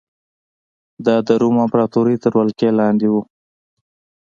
[1.05, 3.15] دا د روم امپراتورۍ تر ولکې لاندې و